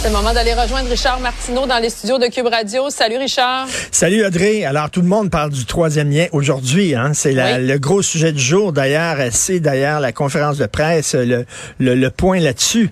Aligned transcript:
C'est 0.00 0.10
le 0.10 0.14
moment 0.14 0.32
d'aller 0.32 0.54
rejoindre 0.54 0.88
Richard 0.88 1.18
Martineau 1.18 1.66
dans 1.66 1.78
les 1.78 1.90
studios 1.90 2.18
de 2.18 2.26
Cube 2.26 2.46
Radio. 2.46 2.88
Salut 2.88 3.16
Richard. 3.16 3.66
Salut 3.90 4.24
Audrey. 4.24 4.64
Alors 4.64 4.90
tout 4.90 5.00
le 5.00 5.08
monde 5.08 5.28
parle 5.28 5.50
du 5.50 5.64
troisième 5.64 6.08
lien 6.12 6.26
aujourd'hui. 6.30 6.94
Hein? 6.94 7.10
C'est 7.14 7.30
Oui. 7.34 7.66
le 7.66 7.78
gros 7.78 8.00
sujet 8.00 8.30
du 8.30 8.40
jour. 8.40 8.72
D'ailleurs, 8.72 9.16
c'est 9.32 9.58
d'ailleurs 9.58 9.98
la 9.98 10.12
conférence 10.12 10.56
de 10.56 10.66
presse, 10.66 11.14
le, 11.16 11.44
le, 11.80 11.94
le 11.96 12.10
point 12.10 12.38
là-dessus. 12.38 12.90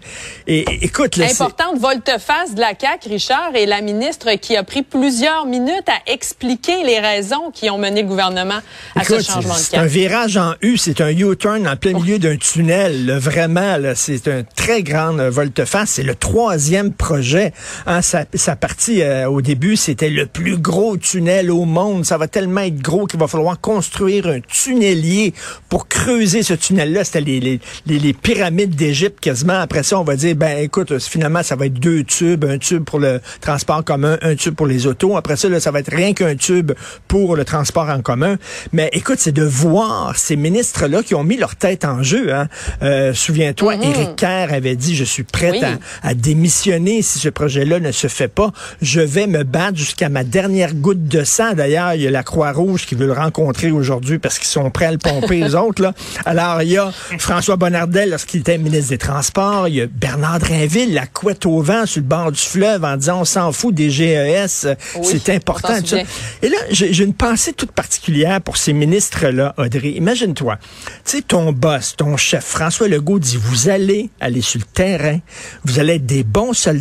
Et, 0.49 0.65
écoute, 0.85 1.17
là, 1.17 1.27
Importante 1.31 1.79
volte-face 1.79 2.55
de 2.57 2.61
la 2.61 2.73
CAQ, 2.79 3.09
Richard, 3.09 3.53
et 3.55 3.67
la 3.67 3.83
ministre 3.83 4.33
qui 4.41 4.57
a 4.57 4.65
pris 4.65 4.83
plusieurs 4.83 5.47
minutes 5.47 5.89
à 5.89 6.11
expliquer 6.13 6.83
les 6.85 6.99
raisons 6.99 7.53
qui 7.55 7.71
ont 7.71 7.79
mené 7.79 8.03
le 8.03 8.09
gouvernement 8.09 8.59
à 8.97 9.03
Écoute, 9.03 9.21
ce 9.21 9.33
changement 9.33 9.55
de 9.55 9.59
c'est 9.59 9.77
un 9.77 9.83
cap. 9.83 9.89
virage 9.91 10.37
en 10.37 10.55
U, 10.61 10.77
c'est 10.77 11.01
un 11.01 11.11
U-turn 11.11 11.69
en 11.69 11.77
plein 11.77 11.93
milieu 11.93 12.19
d'un 12.19 12.37
tunnel. 12.37 13.07
là. 13.07 13.19
vraiment, 13.21 13.77
là, 13.77 13.95
c'est 13.95 14.27
un 14.27 14.43
très 14.57 14.83
grand 14.83 15.17
euh, 15.21 15.31
volte-face. 15.31 15.91
C'est 15.91 16.03
le 16.03 16.17
troisième 16.17 16.93
projet. 16.97 17.53
Hein, 17.87 18.03
sa, 18.03 18.25
sa 18.35 18.57
partie 18.57 19.03
euh, 19.03 19.29
au 19.29 19.41
début, 19.41 19.77
c'était 19.77 20.11
le 20.11 20.27
plus 20.27 20.57
gros 20.59 20.97
tunnel 20.97 21.51
au 21.51 21.65
monde. 21.65 22.05
Ça 22.05 22.19
va 22.19 22.29
tellement 22.29 22.63
être 22.63 22.81
gros 22.81 23.07
qu'il 23.07 23.21
va 23.21 23.27
falloir 23.29 23.61
construire 23.61 24.27
un 24.27 24.41
tunnelier 24.41 25.33
pour 25.69 25.89
creuser 25.89 26.43
ce 26.43 26.55
tunnel-là. 26.55 27.05
C'était 27.05 27.21
les, 27.21 27.41
les, 27.41 27.61
les, 27.87 27.99
les 27.99 28.13
pyramides 28.13 28.75
d'Égypte 28.75 29.21
quasiment. 29.21 29.59
Après 29.61 29.83
ça, 29.83 29.99
on 30.01 30.05
va 30.05 30.17
dire, 30.17 30.35
ben 30.37 30.59
écoute, 30.59 30.99
finalement, 30.99 31.43
ça 31.43 31.57
va 31.57 31.67
être 31.67 31.79
deux 31.79 32.03
tubes, 32.05 32.45
un 32.45 32.59
tube 32.59 32.85
pour 32.85 32.99
le 32.99 33.21
transport 33.41 33.85
commun, 33.85 34.19
un 34.23 34.35
tube 34.35 34.55
pour 34.55 34.67
les 34.67 34.87
autos. 34.87 35.17
Après 35.17 35.37
ça, 35.37 35.49
là, 35.49 35.61
ça 35.61 35.71
va 35.71 35.81
être 35.81 35.95
rien 35.95 36.13
qu'un 36.15 36.37
tube 36.37 36.73
pour 37.09 37.37
le 37.37 37.45
transport 37.45 37.89
en 37.89 38.01
commun. 38.01 38.37
Mais 38.73 38.89
écoute, 38.93 39.19
c'est 39.19 39.33
de 39.33 39.43
voir 39.45 40.17
ces 40.17 40.37
ministres-là 40.37 41.03
qui 41.03 41.15
ont 41.15 41.25
mis 41.25 41.37
leur 41.37 41.57
tête 41.57 41.85
en 41.85 42.03
jeu. 42.03 42.33
Hein. 42.35 42.49
Euh, 42.83 43.13
Souviens-toi, 43.13 43.77
Éric 43.77 44.17
Kerr 44.17 44.53
avait 44.53 44.77
dit, 44.77 44.95
je 44.97 45.05
suis 45.05 45.23
prêt 45.25 45.51
Oui. 45.51 45.61
à, 45.65 46.09
à 46.09 46.15
démissionner 46.15 46.86
si 47.03 47.19
ce 47.19 47.29
projet-là 47.29 47.81
ne 47.81 47.93
se 47.93 48.07
fait 48.09 48.29
pas. 48.29 48.53
Je 48.83 49.01
vais 49.01 49.27
me 49.27 49.45
battre 49.45 49.77
jusqu'à 49.79 50.09
ma 50.09 50.25
dernière 50.25 50.75
goutte 50.75 51.07
de 51.07 51.25
sang. 51.25 51.53
D'ailleurs, 51.55 51.95
il 51.95 52.03
y 52.03 52.07
a 52.07 52.11
la 52.11 52.23
Croix-Rouge 52.23 52.87
qui 52.87 52.95
veut 52.95 53.07
le 53.07 53.13
rencontrer 53.13 53.71
aujourd'hui 53.71 54.19
parce 54.19 54.39
qu'ils 54.39 54.49
sont 54.49 54.71
prêts 54.71 54.87
à 54.87 54.93
le 54.93 54.99
pomper, 54.99 55.41
les 55.41 55.55
autres. 55.55 55.83
Là. 55.83 55.93
Alors, 56.25 56.63
il 56.63 56.71
y 56.71 56.79
a 56.79 56.91
François 57.19 57.57
Bonnardel 57.57 58.11
lorsqu'il 58.11 58.41
était 58.41 58.59
ministre 58.59 58.91
des 58.91 58.99
Transports. 58.99 59.69
Il 59.69 59.75
y 59.75 59.81
a 59.83 59.87
Bernard 59.87 60.39
Drinville, 60.41 60.95
la 60.95 61.07
couette 61.07 61.47
au 61.47 61.61
vent 61.61 61.87
sur 61.87 62.01
le 62.01 62.07
bord 62.07 62.33
du 62.33 62.41
fleuve 62.41 62.85
en 62.85 62.97
disant 62.97 63.21
on 63.21 63.25
s'en 63.25 63.53
fout 63.53 63.75
des 63.75 63.91
GES. 63.91 64.67
Oui, 64.97 65.05
C'est 65.05 65.29
important. 65.35 65.75
ça. 65.85 65.99
Et 66.43 66.49
là, 66.49 66.57
j'ai 66.71 66.93
j'ai 66.93 67.05
une 67.05 67.15
pensée 67.15 67.53
toute 67.53 67.73
particulière 67.73 68.41
pour 68.41 68.57
ces 68.57 68.73
ministres-là, 68.73 69.55
Audrey. 69.59 69.91
Imagine-toi, 69.91 70.57
tu 71.05 71.17
sais, 71.17 71.23
ton 71.23 71.53
boss, 71.53 71.95
ton 71.97 72.17
chef, 72.17 72.45
François 72.45 72.89
Legault 72.89 73.19
dit, 73.19 73.37
vous 73.37 73.69
allez 73.69 74.11
aller 74.21 74.41
sur 74.41 74.61
le 74.61 74.65
terrain, 74.67 75.19
vous 75.65 75.79
allez 75.79 75.95
être 75.95 76.07
des 76.07 76.25
bons 76.25 76.53
soldats, 76.53 76.76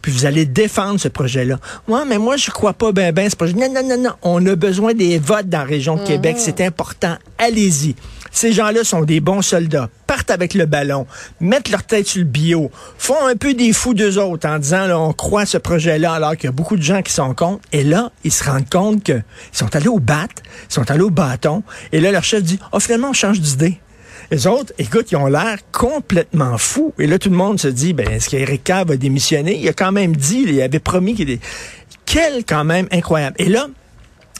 puis 0.00 0.12
vous 0.12 0.26
allez 0.26 0.46
défendre 0.46 1.00
ce 1.00 1.08
projet-là. 1.08 1.58
Ouais, 1.88 2.00
mais 2.06 2.18
moi, 2.18 2.36
je 2.36 2.50
crois 2.50 2.72
pas 2.72 2.92
ben 2.92 3.12
ben 3.12 3.28
ce 3.28 3.36
projet. 3.36 3.54
Non, 3.54 3.72
non, 3.72 3.86
non, 3.86 3.98
non. 3.98 4.12
On 4.22 4.44
a 4.46 4.54
besoin 4.54 4.94
des 4.94 5.18
votes 5.18 5.48
dans 5.48 5.58
la 5.58 5.64
région 5.64 5.96
de 5.96 6.06
Québec. 6.06 6.36
C'est 6.38 6.60
important. 6.60 7.16
Allez-y. 7.38 7.94
Ces 8.32 8.52
gens-là 8.52 8.82
sont 8.82 9.02
des 9.02 9.20
bons 9.20 9.42
soldats. 9.42 9.90
Partent 10.06 10.30
avec 10.30 10.54
le 10.54 10.64
ballon, 10.64 11.06
mettent 11.40 11.68
leur 11.68 11.84
tête 11.84 12.06
sur 12.06 12.20
le 12.20 12.24
bio, 12.24 12.70
font 12.96 13.26
un 13.26 13.36
peu 13.36 13.52
des 13.54 13.72
fous 13.72 13.94
d'eux 13.94 14.18
autres 14.18 14.48
en 14.48 14.58
disant 14.58 14.86
là, 14.86 14.98
on 14.98 15.12
croit 15.12 15.42
à 15.42 15.46
ce 15.46 15.58
projet-là 15.58 16.14
alors 16.14 16.32
qu'il 16.32 16.44
y 16.44 16.48
a 16.48 16.52
beaucoup 16.52 16.76
de 16.76 16.82
gens 16.82 17.02
qui 17.02 17.12
sont 17.12 17.34
contre. 17.34 17.60
Et 17.72 17.84
là, 17.84 18.10
ils 18.24 18.32
se 18.32 18.42
rendent 18.44 18.68
compte 18.68 19.04
qu'ils 19.04 19.22
sont 19.52 19.74
allés 19.76 19.88
au 19.88 19.98
bat, 19.98 20.28
ils 20.70 20.72
sont 20.72 20.90
allés 20.90 21.02
au 21.02 21.10
bâton. 21.10 21.62
Et 21.92 22.00
là, 22.00 22.10
leur 22.10 22.24
chef 22.24 22.42
dit, 22.42 22.58
oh, 22.72 22.80
finalement, 22.80 23.10
on 23.10 23.14
change 23.14 23.40
d'idée. 23.40 23.78
Les 24.32 24.46
autres, 24.46 24.72
écoute, 24.78 25.12
ils 25.12 25.16
ont 25.16 25.26
l'air 25.26 25.58
complètement 25.72 26.56
fous. 26.56 26.94
Et 26.98 27.06
là, 27.06 27.18
tout 27.18 27.28
le 27.28 27.36
monde 27.36 27.60
se 27.60 27.68
dit, 27.68 27.92
ben, 27.92 28.08
est-ce 28.08 28.30
qu'Éric 28.30 28.64
Kerr 28.64 28.84
va 28.86 28.96
démissionner? 28.96 29.58
Il 29.60 29.68
a 29.68 29.74
quand 29.74 29.92
même 29.92 30.16
dit, 30.16 30.44
il 30.48 30.62
avait 30.62 30.78
promis 30.78 31.14
qu'il... 31.14 31.38
Quel 32.06 32.42
quand 32.46 32.64
même 32.64 32.88
incroyable. 32.90 33.36
Et 33.38 33.50
là, 33.50 33.66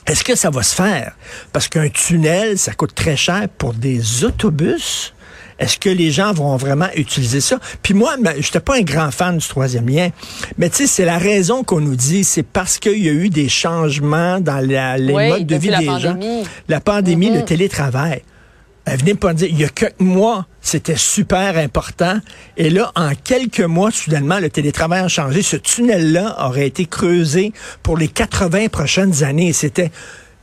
est-ce 0.06 0.24
que 0.24 0.34
ça 0.34 0.48
va 0.48 0.62
se 0.62 0.74
faire? 0.74 1.12
Parce 1.52 1.68
qu'un 1.68 1.90
tunnel, 1.90 2.56
ça 2.58 2.72
coûte 2.72 2.94
très 2.94 3.16
cher 3.18 3.46
pour 3.58 3.74
des 3.74 4.24
autobus. 4.24 5.12
Est-ce 5.58 5.76
que 5.78 5.90
les 5.90 6.10
gens 6.10 6.32
vont 6.32 6.56
vraiment 6.56 6.88
utiliser 6.96 7.42
ça? 7.42 7.58
Puis 7.82 7.92
moi, 7.92 8.16
je 8.18 8.38
n'étais 8.38 8.60
pas 8.60 8.76
un 8.78 8.82
grand 8.82 9.10
fan 9.10 9.36
du 9.36 9.46
troisième 9.46 9.88
lien, 9.90 10.08
mais 10.56 10.70
tu 10.70 10.76
sais, 10.78 10.86
c'est 10.86 11.04
la 11.04 11.18
raison 11.18 11.64
qu'on 11.64 11.80
nous 11.80 11.96
dit, 11.96 12.24
c'est 12.24 12.42
parce 12.42 12.78
qu'il 12.78 13.04
y 13.04 13.10
a 13.10 13.12
eu 13.12 13.28
des 13.28 13.50
changements 13.50 14.40
dans 14.40 14.66
la- 14.66 14.96
les 14.96 15.12
Oui, 15.12 15.28
modes 15.28 15.46
de 15.46 15.54
depuis 15.54 15.66
vie 15.66 15.70
la 15.70 15.78
des 15.80 16.00
gens. 16.00 16.16
La 16.68 16.80
pandémie, 16.80 17.30
le 17.30 17.44
télétravail. 17.44 18.22
Euh, 18.88 18.96
venez 18.96 19.14
pas 19.14 19.32
dire, 19.32 19.48
il 19.48 19.58
y 19.58 19.64
a 19.64 19.68
quelques 19.68 20.00
mois, 20.00 20.46
c'était 20.60 20.96
super 20.96 21.56
important. 21.56 22.18
Et 22.56 22.68
là, 22.70 22.90
en 22.96 23.12
quelques 23.14 23.60
mois, 23.60 23.90
soudainement, 23.90 24.40
le 24.40 24.50
télétravail 24.50 25.04
a 25.04 25.08
changé. 25.08 25.42
Ce 25.42 25.56
tunnel-là 25.56 26.36
aurait 26.46 26.66
été 26.66 26.86
creusé 26.86 27.52
pour 27.82 27.96
les 27.96 28.08
80 28.08 28.68
prochaines 28.68 29.22
années. 29.22 29.52
C'était, 29.52 29.92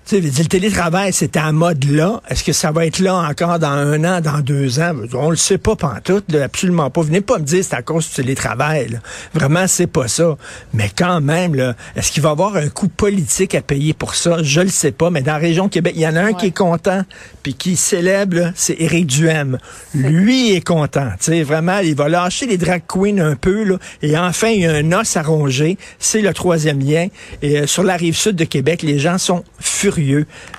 sais, 0.09 0.21
le 0.21 0.47
télétravail, 0.47 1.13
c'était 1.13 1.39
en 1.39 1.53
mode 1.53 1.85
là. 1.85 2.21
Est-ce 2.29 2.43
que 2.43 2.53
ça 2.53 2.71
va 2.71 2.85
être 2.85 2.99
là 2.99 3.15
encore 3.15 3.59
dans 3.59 3.67
un 3.67 4.03
an, 4.03 4.21
dans 4.21 4.39
deux 4.39 4.79
ans? 4.79 4.93
On 5.13 5.29
le 5.29 5.35
sait 5.35 5.57
pas 5.57 5.75
pantoute, 5.75 6.31
là, 6.31 6.45
absolument 6.45 6.89
pas. 6.89 7.01
Venez 7.01 7.21
pas 7.21 7.37
me 7.37 7.43
dire 7.43 7.63
c'est 7.63 7.75
à 7.75 7.81
cause 7.81 8.09
du 8.09 8.15
télétravail. 8.15 8.89
là. 8.89 8.99
Vraiment, 9.33 9.67
c'est 9.67 9.87
pas 9.87 10.07
ça. 10.07 10.35
Mais 10.73 10.89
quand 10.95 11.21
même, 11.21 11.53
là, 11.53 11.75
est-ce 11.95 12.11
qu'il 12.11 12.23
va 12.23 12.29
y 12.29 12.31
avoir 12.31 12.55
un 12.55 12.69
coût 12.69 12.87
politique 12.87 13.53
à 13.53 13.61
payer 13.61 13.93
pour 13.93 14.15
ça? 14.15 14.41
Je 14.41 14.61
le 14.61 14.69
sais 14.69 14.91
pas. 14.91 15.09
Mais 15.09 15.21
dans 15.21 15.33
la 15.33 15.37
région 15.37 15.69
Québec, 15.69 15.93
il 15.95 16.01
y 16.01 16.07
en 16.07 16.15
a 16.15 16.21
un 16.21 16.33
qui 16.33 16.47
est 16.47 16.57
content, 16.57 17.03
puis 17.43 17.53
qui 17.53 17.75
célèbre, 17.75 18.51
c'est 18.55 18.75
Éric 18.79 19.05
Duhem. 19.05 19.57
Lui 19.93 20.53
est 20.53 20.65
content. 20.65 21.09
Tu 21.19 21.25
sais, 21.25 21.43
vraiment, 21.43 21.79
il 21.79 21.95
va 21.95 22.09
lâcher 22.09 22.47
les 22.47 22.57
drag 22.57 22.81
queens 22.87 23.19
un 23.19 23.35
peu, 23.35 23.63
là, 23.63 23.77
et 24.01 24.17
enfin, 24.17 24.49
il 24.49 24.61
y 24.61 24.65
a 24.65 24.73
un 24.73 24.91
os 24.91 25.17
à 25.17 25.21
ronger. 25.21 25.77
C'est 25.99 26.21
le 26.21 26.33
troisième 26.33 26.79
lien. 26.79 27.07
Et 27.41 27.59
euh, 27.59 27.67
sur 27.67 27.83
la 27.83 27.95
rive 27.95 28.15
sud 28.15 28.35
de 28.35 28.45
Québec, 28.45 28.81
les 28.81 28.97
gens 28.97 29.17
sont 29.17 29.43
furieux. 29.59 29.98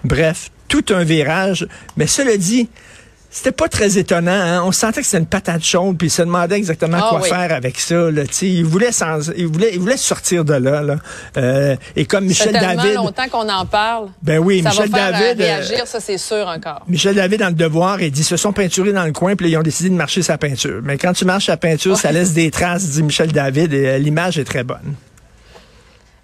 Bref, 0.04 0.50
tout 0.68 0.84
un 0.90 1.04
virage. 1.04 1.66
Mais 1.96 2.06
cela 2.06 2.36
dit, 2.36 2.68
c'était 3.32 3.52
pas 3.52 3.68
très 3.68 3.96
étonnant. 3.96 4.32
Hein? 4.32 4.62
On 4.64 4.72
sentait 4.72 5.00
que 5.02 5.06
c'était 5.06 5.18
une 5.18 5.26
patate 5.26 5.62
chaude, 5.62 5.96
puis 5.96 6.08
il 6.08 6.10
se 6.10 6.22
demandait 6.22 6.56
exactement 6.56 6.98
Ah 7.00 7.06
quoi 7.10 7.20
oui. 7.22 7.28
faire 7.28 7.52
avec 7.52 7.78
ça. 7.78 8.10
Là. 8.10 8.26
Tu 8.26 8.34
sais, 8.34 8.48
Il, 8.48 8.64
voulait 8.64 8.90
s'en- 8.90 9.20
il, 9.36 9.46
voulait, 9.46 9.70
il 9.72 9.78
voulait 9.78 9.96
sortir 9.96 10.44
de 10.44 10.54
là. 10.54 10.82
là. 10.82 10.96
Euh, 11.36 11.76
et 11.94 12.06
comme 12.06 12.28
Ça 12.30 12.44
fait 12.46 12.50
Michel 12.50 12.60
tellement 12.66 12.82
David... 12.82 12.96
longtemps 12.96 13.28
qu'on 13.30 13.48
en 13.48 13.66
parle. 13.66 14.08
Ben 14.20 14.38
oui, 14.40 14.62
ça 14.64 14.70
Michel 14.70 14.90
va 14.90 14.98
faire 14.98 15.08
euh, 15.08 15.12
David... 15.28 15.40
euh, 15.42 15.44
réagir, 15.44 15.86
ça 15.86 16.00
c'est 16.00 16.18
sûr 16.18 16.44
encore. 16.48 16.82
Michel 16.88 17.14
David 17.14 17.38
dans 17.38 17.48
le 17.48 17.54
devoir, 17.54 18.00
il 18.02 18.10
dit, 18.10 18.24
se 18.24 18.36
sont 18.36 18.52
peinturés 18.52 18.92
dans 18.92 19.04
le 19.04 19.12
coin, 19.12 19.36
puis 19.36 19.48
ils 19.48 19.56
ont 19.56 19.62
décidé 19.62 19.90
de 19.90 19.94
marcher 19.94 20.22
sa 20.22 20.36
peinture. 20.36 20.80
Mais 20.82 20.98
quand 20.98 21.12
tu 21.12 21.24
marches 21.24 21.46
sa 21.46 21.56
peinture, 21.56 21.96
ça 21.96 22.10
laisse 22.10 22.32
des 22.32 22.50
traces, 22.50 22.84
dit 22.88 23.02
Michel 23.04 23.30
David, 23.30 23.72
et 23.72 23.96
l'image 24.00 24.38
est 24.38 24.44
très 24.44 24.64
bonne. 24.64 24.94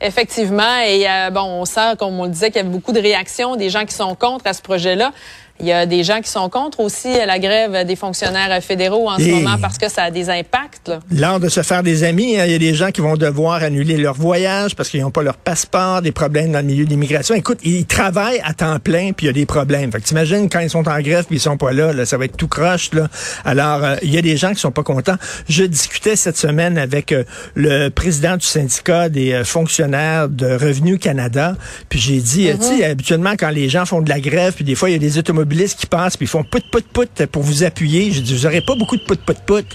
Effectivement, 0.01 0.79
et 0.85 1.09
euh, 1.09 1.31
bon, 1.31 1.41
on 1.43 1.65
sent, 1.65 1.97
comme 1.99 2.21
on 2.21 2.25
le 2.25 2.31
disait, 2.31 2.51
qu'il 2.51 2.57
y 2.57 2.61
avait 2.61 2.69
beaucoup 2.69 2.93
de 2.93 3.01
réactions 3.01 3.57
des 3.57 3.71
gens 3.71 3.87
qui 3.87 3.95
sont 3.95 4.15
contre 4.15 4.47
à 4.47 4.53
ce 4.53 4.61
projet-là. 4.61 5.13
Il 5.61 5.67
y 5.67 5.73
a 5.73 5.87
des 5.87 6.05
gens 6.05 6.21
qui 6.21 6.31
sont 6.31 6.49
contre 6.49 6.81
aussi 6.81 7.09
la 7.27 7.39
grève 7.39 7.87
des 7.87 7.97
fonctionnaires 7.97 8.63
fédéraux 8.63 9.09
en 9.09 9.19
ce 9.19 9.31
moment 9.31 9.57
parce 9.61 9.79
que 9.79 9.89
ça 9.89 10.05
a 10.05 10.11
des 10.11 10.29
impacts. 10.29 10.93
L'art 11.11 11.41
de 11.41 11.49
se 11.49 11.63
faire 11.63 11.83
des 11.83 12.05
amis, 12.05 12.39
hein. 12.39 12.45
il 12.45 12.53
y 12.53 12.55
a 12.55 12.59
des 12.59 12.75
gens 12.75 12.91
qui 12.91 13.01
vont 13.01 13.17
devoir 13.17 13.63
annuler 13.63 13.97
leur 13.97 14.15
voyage 14.15 14.77
parce 14.77 14.91
qu'ils 14.91 15.01
n'ont 15.01 15.11
pas 15.11 15.23
leur 15.23 15.37
passeport, 15.37 16.03
des 16.03 16.13
problèmes 16.13 16.53
dans 16.53 16.59
le 16.59 16.67
milieu 16.67 16.85
de 16.85 16.91
l'immigration. 16.91 17.35
Écoute, 17.35 17.59
ils 17.63 17.87
travaillent 17.87 18.41
à 18.45 18.53
temps 18.53 18.79
plein 18.79 19.13
puis 19.13 19.27
il 19.27 19.29
y 19.29 19.31
a 19.31 19.33
des 19.33 19.47
problèmes. 19.47 19.91
Fait 19.91 20.01
que 20.01 20.05
t'imagines 20.05 20.49
quand 20.51 20.61
ils 20.61 20.71
sont 20.71 20.87
en 20.87 21.01
grève 21.01 21.25
puis 21.25 21.37
ils 21.37 21.41
sont 21.41 21.57
pas 21.57 21.73
là, 21.73 21.93
là 21.93 22.05
ça 22.05 22.19
va 22.19 22.27
être 22.27 22.37
tout 22.37 22.49
croche 22.49 22.93
là. 22.93 23.09
Alors 23.45 23.83
euh, 23.83 23.97
il 24.03 24.15
y 24.15 24.19
a 24.19 24.23
des 24.23 24.37
gens 24.37 24.53
qui 24.53 24.61
sont 24.61 24.73
pas 24.73 24.83
contents. 24.83 25.17
Je 25.49 25.65
discutais 25.65 26.17
cette 26.17 26.37
semaine 26.37 26.77
avec 26.77 27.13
euh, 27.13 27.25
le 27.55 27.89
président 27.89 28.37
du 28.37 28.47
syndicat 28.47 29.09
des 29.09 29.33
euh, 29.33 29.45
fonctionnaires 29.45 30.29
de 30.29 30.47
Revenu 30.47 30.99
Canada, 30.99 31.57
puis 31.89 31.99
j'ai 31.99 32.21
dit, 32.21 32.49
tu 32.59 32.63
sais, 32.63 32.75
mm-hmm. 32.75 32.91
habituellement 32.91 33.33
quand 33.39 33.51
les 33.51 33.69
gens 33.69 33.87
font 33.87 34.03
de 34.03 34.09
la 34.09 34.21
grève, 34.21 34.53
puis 34.53 34.65
des 34.65 34.75
fois 34.75 34.91
il 34.91 34.93
y 34.93 34.97
a 34.97 34.99
des 34.99 35.19
automobiles 35.19 35.46
qui 35.77 35.87
passent, 35.87 36.17
puis 36.17 36.27
ils 36.27 36.29
font 36.29 36.45
put, 36.45 36.63
put, 36.71 36.83
put 36.83 37.27
pour 37.27 37.43
vous 37.43 37.65
appuyer. 37.65 38.13
Je 38.13 38.21
dis, 38.21 38.35
vous 38.35 38.45
n'aurez 38.45 38.61
pas 38.61 38.75
beaucoup 38.75 38.97
de 38.97 39.03
put, 39.03 39.17
put, 39.17 39.35
put. 39.47 39.67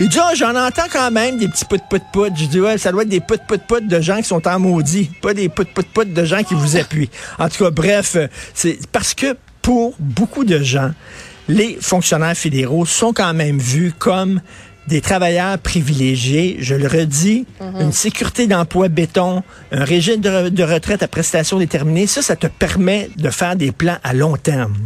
Il 0.00 0.08
dit, 0.08 0.18
oh, 0.20 0.34
j'en 0.36 0.54
entends 0.54 0.88
quand 0.90 1.10
même 1.10 1.38
des 1.38 1.48
petits 1.48 1.64
put, 1.64 1.80
put, 1.90 2.02
put. 2.12 2.32
Je 2.36 2.46
dis, 2.46 2.60
ouais, 2.60 2.78
ça 2.78 2.92
doit 2.92 3.02
être 3.02 3.08
des 3.08 3.20
put, 3.20 3.40
put, 3.46 3.58
put 3.58 3.86
de 3.86 4.00
gens 4.00 4.16
qui 4.18 4.24
sont 4.24 4.46
en 4.46 4.58
maudit, 4.58 5.10
pas 5.22 5.34
des 5.34 5.48
put, 5.48 5.64
put, 5.64 5.86
put 5.86 6.06
de 6.06 6.24
gens 6.24 6.42
qui 6.42 6.54
vous 6.54 6.76
appuient. 6.76 7.10
En 7.38 7.48
tout 7.48 7.64
cas, 7.64 7.70
bref, 7.70 8.16
c'est 8.54 8.78
parce 8.90 9.14
que 9.14 9.36
pour 9.62 9.94
beaucoup 9.98 10.44
de 10.44 10.62
gens, 10.62 10.92
les 11.48 11.78
fonctionnaires 11.80 12.36
fédéraux 12.36 12.86
sont 12.86 13.12
quand 13.12 13.34
même 13.34 13.58
vus 13.58 13.92
comme 13.96 14.40
des 14.86 15.00
travailleurs 15.00 15.58
privilégiés, 15.58 16.56
je 16.60 16.74
le 16.74 16.86
redis, 16.86 17.44
mhm. 17.60 17.80
une 17.80 17.92
sécurité 17.92 18.46
d'emploi 18.46 18.88
béton, 18.88 19.42
un 19.72 19.84
régime 19.84 20.20
de, 20.20 20.48
de, 20.48 20.62
retraite 20.62 21.02
à 21.02 21.08
prestations 21.08 21.58
déterminées, 21.58 22.06
ça, 22.06 22.22
ça 22.22 22.36
te 22.36 22.46
permet 22.46 23.10
de 23.16 23.30
faire 23.30 23.56
des 23.56 23.72
plans 23.72 23.98
à 24.04 24.14
long 24.14 24.36
terme 24.36 24.76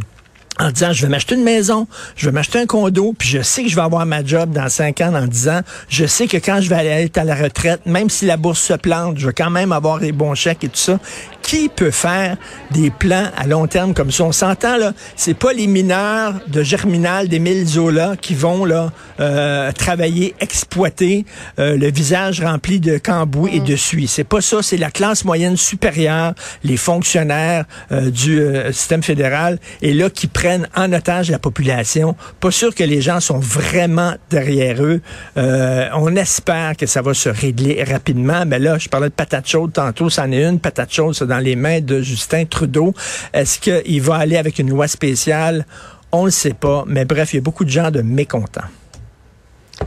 en 0.61 0.71
disant 0.71 0.93
je 0.93 1.01
vais 1.01 1.09
m'acheter 1.09 1.35
une 1.35 1.43
maison, 1.43 1.87
je 2.15 2.27
vais 2.27 2.31
m'acheter 2.31 2.59
un 2.59 2.65
condo, 2.65 3.13
puis 3.17 3.27
je 3.27 3.41
sais 3.41 3.63
que 3.63 3.69
je 3.69 3.75
vais 3.75 3.81
avoir 3.81 4.05
ma 4.05 4.23
job 4.23 4.51
dans 4.51 4.69
cinq 4.69 5.01
ans, 5.01 5.11
dans 5.11 5.25
dix 5.25 5.49
ans. 5.49 5.61
Je 5.89 6.05
sais 6.05 6.27
que 6.27 6.37
quand 6.37 6.61
je 6.61 6.69
vais 6.69 6.75
aller 6.75 7.05
être 7.05 7.17
à 7.17 7.23
la 7.23 7.35
retraite, 7.35 7.81
même 7.85 8.09
si 8.09 8.25
la 8.25 8.37
bourse 8.37 8.61
se 8.61 8.73
plante, 8.73 9.17
je 9.17 9.27
vais 9.27 9.33
quand 9.33 9.49
même 9.49 9.71
avoir 9.71 9.99
des 9.99 10.11
bons 10.11 10.35
chèques 10.35 10.63
et 10.63 10.69
tout 10.69 10.77
ça. 10.77 10.99
Qui 11.41 11.69
peut 11.69 11.91
faire 11.91 12.37
des 12.71 12.89
plans 12.89 13.29
à 13.35 13.47
long 13.47 13.67
terme 13.67 13.93
comme 13.93 14.11
ça? 14.11 14.23
On 14.23 14.31
s'entend, 14.31 14.77
là, 14.77 14.93
c'est 15.15 15.33
pas 15.33 15.53
les 15.53 15.67
mineurs 15.67 16.35
de 16.47 16.63
Germinal 16.63 17.27
d'Émile 17.27 17.65
Zola 17.65 18.15
qui 18.19 18.35
vont 18.35 18.63
là 18.65 18.91
euh, 19.19 19.71
travailler, 19.71 20.33
exploiter 20.39 21.25
euh, 21.59 21.75
le 21.77 21.91
visage 21.91 22.41
rempli 22.41 22.79
de 22.79 22.97
cambouis 22.97 23.57
et 23.57 23.59
de 23.59 23.75
suie. 23.75 24.07
C'est 24.07 24.23
pas 24.23 24.41
ça, 24.41 24.61
c'est 24.61 24.77
la 24.77 24.91
classe 24.91 25.25
moyenne 25.25 25.57
supérieure, 25.57 26.33
les 26.63 26.77
fonctionnaires 26.77 27.65
euh, 27.91 28.09
du 28.09 28.41
système 28.71 29.03
fédéral, 29.03 29.59
et 29.81 29.93
là 29.93 30.09
qui 30.09 30.27
prennent 30.27 30.67
en 30.75 30.91
otage 30.93 31.29
la 31.31 31.39
population. 31.39 32.15
Pas 32.39 32.51
sûr 32.51 32.73
que 32.73 32.83
les 32.83 33.01
gens 33.01 33.19
sont 33.19 33.39
vraiment 33.39 34.13
derrière 34.29 34.83
eux. 34.83 35.01
Euh, 35.37 35.89
on 35.93 36.15
espère 36.15 36.75
que 36.77 36.85
ça 36.85 37.01
va 37.01 37.13
se 37.13 37.29
régler 37.29 37.83
rapidement. 37.83 38.45
Mais 38.45 38.59
là, 38.59 38.77
je 38.77 38.89
parlais 38.89 39.09
de 39.09 39.13
patate 39.13 39.47
chaude 39.47 39.73
tantôt. 39.73 40.09
C'en 40.09 40.31
est 40.31 40.43
une 40.43 40.59
patate 40.59 40.93
chaude, 40.93 41.15
c'est 41.15 41.27
dans 41.31 41.39
les 41.39 41.55
mains 41.55 41.79
de 41.79 42.01
Justin 42.01 42.45
Trudeau. 42.45 42.93
Est-ce 43.33 43.59
qu'il 43.59 44.01
va 44.01 44.15
aller 44.15 44.37
avec 44.37 44.59
une 44.59 44.69
loi 44.69 44.87
spéciale? 44.87 45.65
On 46.11 46.25
ne 46.25 46.29
sait 46.29 46.53
pas. 46.53 46.83
Mais 46.87 47.05
bref, 47.05 47.33
il 47.33 47.37
y 47.37 47.39
a 47.39 47.41
beaucoup 47.41 47.63
de 47.63 47.69
gens 47.69 47.89
de 47.89 48.01
mécontents. 48.01 48.69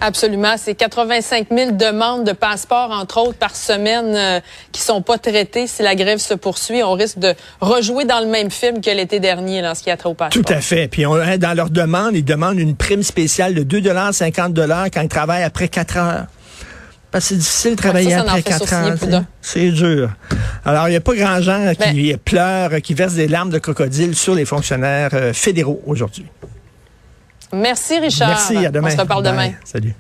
Absolument. 0.00 0.54
C'est 0.56 0.74
85 0.74 1.48
000 1.50 1.72
demandes 1.72 2.24
de 2.24 2.32
passeports, 2.32 2.90
entre 2.90 3.18
autres, 3.20 3.38
par 3.38 3.54
semaine 3.54 4.14
euh, 4.16 4.40
qui 4.72 4.80
sont 4.80 5.02
pas 5.02 5.18
traitées. 5.18 5.66
Si 5.66 5.82
la 5.82 5.94
grève 5.94 6.18
se 6.18 6.34
poursuit, 6.34 6.82
on 6.82 6.94
risque 6.94 7.18
de 7.18 7.34
rejouer 7.60 8.04
dans 8.04 8.20
le 8.20 8.26
même 8.26 8.50
film 8.50 8.80
que 8.80 8.90
l'été 8.90 9.20
dernier, 9.20 9.62
dans 9.62 9.74
ce 9.74 9.82
qui 9.82 9.90
a 9.90 9.96
trait 9.96 10.08
au 10.08 10.14
passeport. 10.14 10.42
Tout 10.42 10.52
à 10.52 10.60
fait. 10.60 10.88
Puis 10.88 11.06
on, 11.06 11.14
hein, 11.14 11.38
dans 11.38 11.54
leur 11.54 11.70
demande, 11.70 12.16
ils 12.16 12.24
demandent 12.24 12.58
une 12.58 12.74
prime 12.74 13.02
spéciale 13.02 13.54
de 13.54 13.62
2,50 13.62 14.90
quand 14.90 15.02
ils 15.02 15.08
travaillent 15.08 15.44
après 15.44 15.68
4 15.68 15.96
heures. 15.98 16.26
Parce 17.14 17.26
que 17.26 17.34
c'est 17.34 17.36
difficile 17.36 17.70
de 17.76 17.80
travailler 17.80 18.12
après 18.12 18.42
4 18.42 18.72
heures. 18.72 19.22
C'est 19.40 19.70
dur. 19.70 20.10
Alors, 20.64 20.88
il 20.88 20.90
n'y 20.90 20.96
a 20.96 21.00
pas 21.00 21.14
grand 21.14 21.40
gens 21.40 21.72
qui 21.78 22.10
ben 22.10 22.18
pleurent, 22.18 22.82
qui 22.82 22.92
versent 22.92 23.14
des 23.14 23.28
larmes 23.28 23.50
de 23.50 23.58
crocodile 23.58 24.16
sur 24.16 24.34
les 24.34 24.44
fonctionnaires 24.44 25.10
euh, 25.12 25.32
fédéraux 25.32 25.80
aujourd'hui. 25.86 26.26
Merci, 27.52 28.00
Richard. 28.00 28.30
Merci, 28.30 28.66
à 28.66 28.72
demain. 28.72 28.88
On 28.88 28.96
se 28.96 29.00
reparle 29.00 29.22
demain. 29.22 29.52
Salut. 29.64 29.94